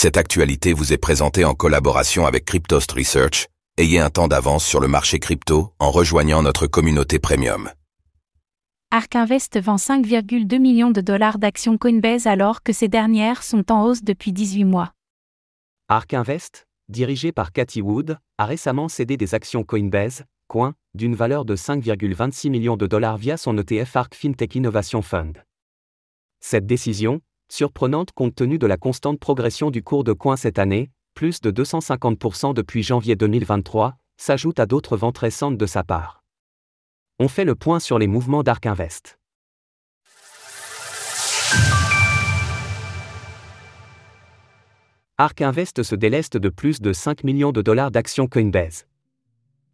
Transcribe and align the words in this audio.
Cette 0.00 0.16
actualité 0.16 0.74
vous 0.74 0.92
est 0.92 0.96
présentée 0.96 1.44
en 1.44 1.54
collaboration 1.54 2.24
avec 2.24 2.44
Cryptost 2.44 2.92
Research. 2.92 3.48
Ayez 3.78 3.98
un 3.98 4.10
temps 4.10 4.28
d'avance 4.28 4.64
sur 4.64 4.78
le 4.78 4.86
marché 4.86 5.18
crypto 5.18 5.72
en 5.80 5.90
rejoignant 5.90 6.40
notre 6.40 6.68
communauté 6.68 7.18
premium. 7.18 7.68
Ark 8.92 9.16
Invest 9.16 9.60
vend 9.60 9.74
5,2 9.74 10.60
millions 10.60 10.92
de 10.92 11.00
dollars 11.00 11.40
d'actions 11.40 11.78
Coinbase 11.78 12.28
alors 12.28 12.62
que 12.62 12.72
ces 12.72 12.86
dernières 12.86 13.42
sont 13.42 13.72
en 13.72 13.86
hausse 13.86 14.04
depuis 14.04 14.32
18 14.32 14.66
mois. 14.66 14.92
Ark 15.88 16.14
Invest, 16.14 16.68
dirigé 16.88 17.32
par 17.32 17.50
Cathy 17.50 17.82
Wood, 17.82 18.18
a 18.38 18.46
récemment 18.46 18.88
cédé 18.88 19.16
des 19.16 19.34
actions 19.34 19.64
Coinbase, 19.64 20.26
Coin, 20.46 20.74
d'une 20.94 21.16
valeur 21.16 21.44
de 21.44 21.56
5,26 21.56 22.50
millions 22.50 22.76
de 22.76 22.86
dollars 22.86 23.16
via 23.16 23.36
son 23.36 23.58
ETF 23.58 23.96
Ark 23.96 24.14
FinTech 24.14 24.54
Innovation 24.54 25.02
Fund. 25.02 25.42
Cette 26.38 26.66
décision, 26.66 27.20
surprenante 27.48 28.12
compte 28.12 28.34
tenu 28.34 28.58
de 28.58 28.66
la 28.66 28.76
constante 28.76 29.18
progression 29.18 29.70
du 29.70 29.82
cours 29.82 30.04
de 30.04 30.12
Coin 30.12 30.36
cette 30.36 30.58
année, 30.58 30.90
plus 31.14 31.40
de 31.40 31.50
250% 31.50 32.54
depuis 32.54 32.82
janvier 32.82 33.16
2023, 33.16 33.96
s'ajoute 34.16 34.60
à 34.60 34.66
d'autres 34.66 34.96
ventes 34.96 35.18
récentes 35.18 35.56
de 35.56 35.66
sa 35.66 35.82
part. 35.82 36.22
On 37.18 37.28
fait 37.28 37.44
le 37.44 37.54
point 37.54 37.80
sur 37.80 37.98
les 37.98 38.06
mouvements 38.06 38.42
d'Ark 38.42 38.66
Invest. 38.66 39.18
Se 45.82 45.94
déleste 45.96 46.36
de 46.36 46.48
plus 46.48 46.80
de 46.80 46.92
5 46.92 47.24
millions 47.24 47.50
de 47.50 47.62
dollars 47.62 47.90
d'actions 47.90 48.28
Coinbase. 48.28 48.86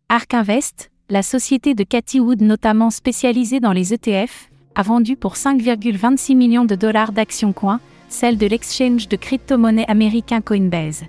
Ark 0.08 0.32
Invest, 0.32 0.90
la 1.10 1.22
société 1.22 1.74
de 1.74 1.84
Cathy 1.84 2.20
Wood 2.20 2.40
notamment 2.40 2.90
spécialisée 2.90 3.60
dans 3.60 3.72
les 3.72 3.92
ETF, 3.92 4.48
a 4.74 4.82
vendu 4.82 5.16
pour 5.16 5.34
5,26 5.34 6.36
millions 6.36 6.64
de 6.64 6.74
dollars 6.74 7.12
d'actions 7.12 7.52
Coin, 7.52 7.80
celle 8.08 8.38
de 8.38 8.46
l'exchange 8.46 9.08
de 9.08 9.16
crypto-monnaie 9.16 9.86
américain 9.88 10.40
Coinbase. 10.40 11.04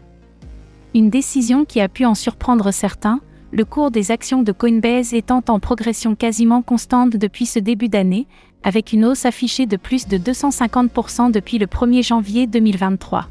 Une 0.94 1.10
décision 1.10 1.66
qui 1.66 1.82
a 1.82 1.90
pu 1.90 2.06
en 2.06 2.16
surprendre 2.16 2.72
certains, 2.72 3.20
le 3.52 3.66
cours 3.66 3.92
des 3.92 4.12
actions 4.12 4.44
de 4.44 4.52
Coinbase 4.52 5.14
étant 5.14 5.44
en 5.48 5.60
progression 5.60 6.16
quasiment 6.16 6.62
constante 6.62 7.12
depuis 7.12 7.46
ce 7.46 7.60
début 7.60 7.90
d'année, 7.90 8.28
avec 8.64 8.94
une 8.94 9.06
hausse 9.06 9.26
affichée 9.26 9.66
de 9.66 9.78
plus 9.78 10.08
de 10.08 10.18
250% 10.18 11.32
depuis 11.32 11.58
le 11.58 11.68
1er 11.68 12.06
janvier 12.06 12.48
2023. 12.48 13.30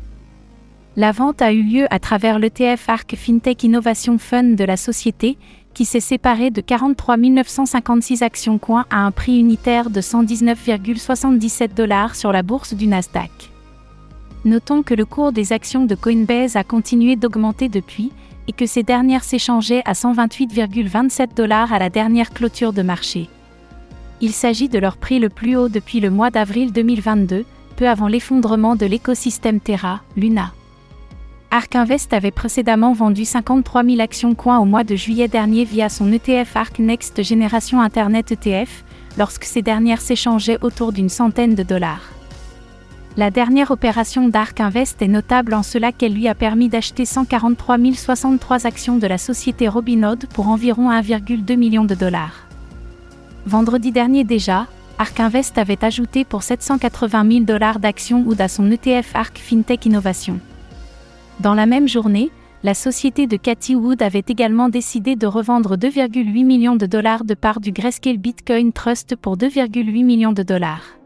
La 0.97 1.11
vente 1.11 1.43
a 1.43 1.53
eu 1.53 1.63
lieu 1.63 1.87
à 1.91 1.99
travers 1.99 2.39
l'ETF 2.39 2.89
ARC 2.89 3.17
FinTech 3.17 3.65
Innovation 3.65 4.17
Fund 4.17 4.55
de 4.57 4.65
la 4.65 4.77
société, 4.77 5.37
qui 5.75 5.85
s'est 5.85 6.01
séparé 6.01 6.51
de 6.51 6.61
43 6.61 7.17
956 7.17 8.23
actions 8.23 8.59
coins 8.59 8.87
à 8.91 9.05
un 9.05 9.11
prix 9.11 9.39
unitaire 9.39 9.91
de 9.91 10.01
119,77 10.01 11.75
dollars 11.75 12.15
sur 12.15 12.33
la 12.33 12.43
bourse 12.43 12.75
du 12.75 12.87
Nasdaq. 12.87 13.31
Notons 14.45 14.83
que 14.83 14.95
le 14.95 15.05
cours 15.05 15.33
des 15.33 15.53
actions 15.53 15.87
de 15.87 15.95
Coinbase 15.95 16.57
a 16.57 16.65
continué 16.65 17.17
d'augmenter 17.17 17.69
depuis, 17.69 18.13
et 18.47 18.53
que 18.53 18.67
ces 18.67 18.83
dernières 18.83 19.25
s'échangeaient 19.25 19.83
à 19.85 19.93
128,27 19.93 21.35
dollars 21.35 21.73
à 21.73 21.79
la 21.79 21.89
dernière 21.89 22.31
clôture 22.31 22.73
de 22.73 22.83
marché. 22.83 23.29
Il 24.21 24.33
s'agit 24.33 24.69
de 24.69 24.79
leur 24.79 24.97
prix 24.97 25.19
le 25.19 25.29
plus 25.29 25.57
haut 25.57 25.69
depuis 25.69 26.01
le 26.01 26.11
mois 26.11 26.31
d'avril 26.31 26.73
2022, 26.73 27.45
peu 27.77 27.89
avant 27.89 28.07
l'effondrement 28.07 28.77
de 28.77 28.87
l'écosystème 28.87 29.61
Terra, 29.61 30.03
Luna. 30.17 30.53
Ark 31.55 31.77
Invest 31.77 32.13
avait 32.13 32.33
précédemment 32.33 32.95
vendu 32.95 33.25
53 33.25 33.85
000 33.85 34.01
actions 34.01 34.35
coins 34.35 34.59
au 34.59 34.65
mois 34.65 34.83
de 34.83 34.97
juillet 34.97 35.29
dernier 35.29 35.65
via 35.65 35.89
son 35.89 36.11
ETF 36.11 36.57
Ark 36.57 36.81
Next 36.81 37.23
Génération 37.23 37.81
Internet 37.81 38.33
ETF, 38.33 38.83
lorsque 39.17 39.45
ces 39.45 39.63
dernières 39.63 40.01
s'échangeaient 40.01 40.59
autour 40.63 40.93
d'une 40.93 41.09
centaine 41.09 41.55
de 41.55 41.63
dollars. 41.63 42.11
La 43.17 43.31
dernière 43.31 43.71
opération 43.71 44.27
d'Ark 44.27 44.59
Invest 44.59 45.01
est 45.01 45.07
notable 45.07 45.55
en 45.55 45.63
cela 45.63 45.93
qu'elle 45.93 46.15
lui 46.15 46.27
a 46.27 46.35
permis 46.35 46.69
d'acheter 46.69 47.05
143 47.05 47.77
063 47.95 48.67
actions 48.67 48.97
de 48.97 49.07
la 49.07 49.17
société 49.17 49.69
Robinhood 49.69 50.27
pour 50.35 50.49
environ 50.49 50.91
1,2 50.91 51.57
million 51.57 51.85
de 51.85 51.95
dollars. 51.95 52.49
Vendredi 53.47 53.93
dernier 53.93 54.25
déjà, 54.25 54.67
Ark 54.99 55.21
Invest 55.21 55.57
avait 55.57 55.85
ajouté 55.85 56.25
pour 56.25 56.43
780 56.43 57.31
000 57.31 57.45
dollars 57.45 57.79
d'actions 57.79 58.25
ou 58.27 58.35
à 58.41 58.49
son 58.49 58.69
ETF 58.73 59.15
Ark 59.15 59.39
FinTech 59.39 59.87
Innovation. 59.87 60.41
Dans 61.41 61.55
la 61.55 61.67
même 61.67 61.89
journée, 61.89 62.31
la 62.63 62.75
société 62.75 63.27
de 63.27 63.37
Cathy 63.37 63.75
Wood 63.75 64.03
avait 64.03 64.25
également 64.27 64.69
décidé 64.69 65.17
de 65.17 65.27
revendre 65.27 65.77
2,8 65.77 66.45
millions 66.45 66.77
de 66.77 66.87
dollars 66.87 67.25
de 67.25 67.35
parts 67.35 67.61
du 67.61 67.73
Grayscale 67.73 68.19
Bitcoin 68.19 68.73
Trust 68.73 69.17
pour 69.17 69.37
2,8 69.37 70.05
millions 70.05 70.33
de 70.33 70.43
dollars. 70.43 70.97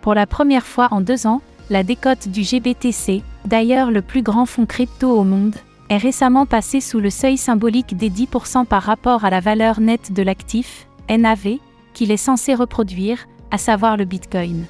Pour 0.00 0.14
la 0.14 0.26
première 0.26 0.64
fois 0.64 0.88
en 0.92 1.00
deux 1.00 1.26
ans, 1.26 1.42
la 1.70 1.82
décote 1.82 2.28
du 2.28 2.42
GBTC, 2.42 3.22
d'ailleurs 3.44 3.90
le 3.90 4.00
plus 4.00 4.22
grand 4.22 4.46
fonds 4.46 4.66
crypto 4.66 5.10
au 5.10 5.24
monde, 5.24 5.56
est 5.90 5.98
récemment 5.98 6.46
passée 6.46 6.80
sous 6.80 7.00
le 7.00 7.10
seuil 7.10 7.36
symbolique 7.36 7.96
des 7.96 8.10
10% 8.10 8.64
par 8.64 8.82
rapport 8.82 9.24
à 9.24 9.30
la 9.30 9.40
valeur 9.40 9.80
nette 9.80 10.12
de 10.12 10.22
l'actif, 10.22 10.86
NAV, 11.10 11.58
qu'il 11.92 12.10
est 12.10 12.16
censé 12.16 12.54
reproduire, 12.54 13.26
à 13.50 13.58
savoir 13.58 13.96
le 13.96 14.04
Bitcoin. 14.04 14.64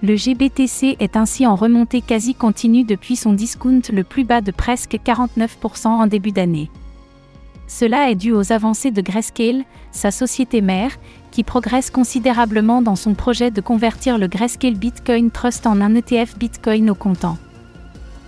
Le 0.00 0.14
GBTC 0.14 0.96
est 1.00 1.16
ainsi 1.16 1.44
en 1.44 1.56
remontée 1.56 2.02
quasi 2.02 2.32
continue 2.32 2.84
depuis 2.84 3.16
son 3.16 3.32
discount 3.32 3.82
le 3.92 4.04
plus 4.04 4.22
bas 4.22 4.40
de 4.40 4.52
presque 4.52 4.96
49% 5.04 5.88
en 5.88 6.06
début 6.06 6.30
d'année. 6.30 6.70
Cela 7.66 8.08
est 8.08 8.14
dû 8.14 8.32
aux 8.32 8.52
avancées 8.52 8.92
de 8.92 9.00
Grayscale, 9.00 9.64
sa 9.90 10.12
société 10.12 10.60
mère, 10.60 10.92
qui 11.32 11.42
progresse 11.42 11.90
considérablement 11.90 12.80
dans 12.80 12.94
son 12.94 13.14
projet 13.14 13.50
de 13.50 13.60
convertir 13.60 14.18
le 14.18 14.28
Grayscale 14.28 14.76
Bitcoin 14.76 15.32
Trust 15.32 15.66
en 15.66 15.80
un 15.80 15.94
ETF 15.96 16.38
Bitcoin 16.38 16.90
au 16.90 16.94
comptant. 16.94 17.36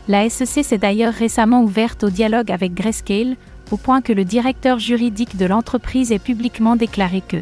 La 0.09 0.29
SEC 0.29 0.65
s'est 0.65 0.79
d'ailleurs 0.79 1.15
récemment 1.15 1.63
ouverte 1.63 2.03
au 2.03 2.11
dialogue 2.11 2.51
avec 2.51 2.75
Grayscale, 2.75 3.37
au 3.71 3.77
point 3.77 4.01
que 4.01 4.13
le 4.13 4.25
directeur 4.25 4.81
juridique 4.81 5.37
de 5.37 5.47
l'entreprise 5.47 6.11
ait 6.11 6.19
publiquement 6.19 6.75
déclaré 6.75 7.23
que 7.27 7.37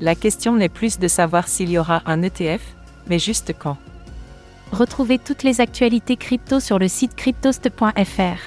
La 0.00 0.16
question 0.16 0.56
n'est 0.56 0.68
plus 0.68 0.98
de 0.98 1.06
savoir 1.06 1.46
s'il 1.46 1.70
y 1.70 1.78
aura 1.78 2.02
un 2.06 2.22
ETF, 2.22 2.60
mais 3.10 3.18
juste 3.18 3.52
quand? 3.58 3.76
Retrouvez 4.72 5.18
toutes 5.18 5.42
les 5.42 5.60
actualités 5.60 6.16
crypto 6.16 6.60
sur 6.60 6.78
le 6.78 6.88
site 6.88 7.16
cryptost.fr. 7.16 8.38